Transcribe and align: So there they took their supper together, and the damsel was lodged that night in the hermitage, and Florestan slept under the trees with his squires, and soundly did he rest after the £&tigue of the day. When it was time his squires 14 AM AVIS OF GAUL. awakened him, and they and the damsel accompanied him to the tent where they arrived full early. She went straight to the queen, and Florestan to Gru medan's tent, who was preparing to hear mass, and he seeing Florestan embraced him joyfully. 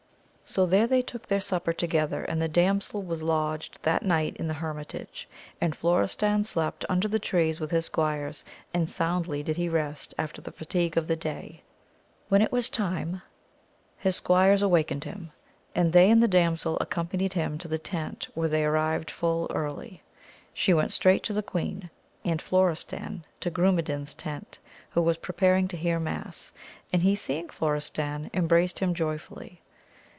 So 0.43 0.65
there 0.65 0.85
they 0.85 1.01
took 1.01 1.25
their 1.27 1.39
supper 1.39 1.71
together, 1.71 2.25
and 2.25 2.41
the 2.41 2.49
damsel 2.49 3.01
was 3.01 3.23
lodged 3.23 3.79
that 3.83 4.03
night 4.03 4.35
in 4.35 4.49
the 4.49 4.53
hermitage, 4.53 5.29
and 5.61 5.73
Florestan 5.73 6.43
slept 6.43 6.83
under 6.89 7.07
the 7.07 7.19
trees 7.19 7.61
with 7.61 7.71
his 7.71 7.85
squires, 7.85 8.43
and 8.73 8.89
soundly 8.89 9.43
did 9.43 9.55
he 9.55 9.69
rest 9.69 10.13
after 10.17 10.41
the 10.41 10.51
£&tigue 10.51 10.97
of 10.97 11.07
the 11.07 11.15
day. 11.15 11.63
When 12.27 12.41
it 12.41 12.51
was 12.51 12.69
time 12.69 13.21
his 13.97 14.17
squires 14.17 14.59
14 14.59 14.59
AM 14.59 14.59
AVIS 14.59 14.61
OF 14.61 14.65
GAUL. 14.65 14.69
awakened 14.69 15.03
him, 15.05 15.31
and 15.73 15.93
they 15.93 16.11
and 16.11 16.21
the 16.21 16.27
damsel 16.27 16.77
accompanied 16.81 17.31
him 17.31 17.57
to 17.57 17.69
the 17.69 17.79
tent 17.79 18.27
where 18.33 18.49
they 18.49 18.65
arrived 18.65 19.09
full 19.09 19.47
early. 19.53 20.03
She 20.53 20.73
went 20.73 20.91
straight 20.91 21.23
to 21.23 21.33
the 21.33 21.41
queen, 21.41 21.89
and 22.25 22.41
Florestan 22.41 23.23
to 23.39 23.49
Gru 23.49 23.71
medan's 23.71 24.13
tent, 24.13 24.59
who 24.89 25.01
was 25.01 25.15
preparing 25.15 25.69
to 25.69 25.77
hear 25.77 25.97
mass, 25.97 26.51
and 26.91 27.03
he 27.03 27.15
seeing 27.15 27.47
Florestan 27.47 28.29
embraced 28.33 28.79
him 28.79 28.93
joyfully. 28.93 29.61